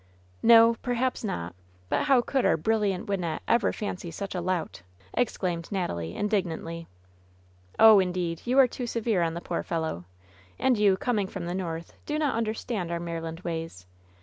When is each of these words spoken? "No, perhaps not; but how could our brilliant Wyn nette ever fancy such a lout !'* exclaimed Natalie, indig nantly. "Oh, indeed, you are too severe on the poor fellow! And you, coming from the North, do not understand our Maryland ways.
"No, 0.41 0.77
perhaps 0.81 1.23
not; 1.23 1.53
but 1.87 2.05
how 2.05 2.21
could 2.21 2.43
our 2.43 2.57
brilliant 2.57 3.05
Wyn 3.07 3.21
nette 3.21 3.43
ever 3.47 3.71
fancy 3.71 4.09
such 4.09 4.33
a 4.33 4.41
lout 4.41 4.81
!'* 4.41 4.81
exclaimed 5.13 5.69
Natalie, 5.71 6.15
indig 6.15 6.43
nantly. 6.45 6.87
"Oh, 7.77 7.99
indeed, 7.99 8.41
you 8.45 8.57
are 8.57 8.67
too 8.67 8.87
severe 8.87 9.21
on 9.21 9.35
the 9.35 9.41
poor 9.41 9.61
fellow! 9.61 10.05
And 10.57 10.75
you, 10.75 10.97
coming 10.97 11.27
from 11.27 11.45
the 11.45 11.53
North, 11.53 11.93
do 12.07 12.17
not 12.17 12.33
understand 12.33 12.89
our 12.91 12.99
Maryland 12.99 13.41
ways. 13.41 13.85